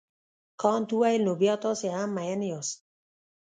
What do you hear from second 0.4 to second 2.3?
کانت وویل نو بیا تاسي هم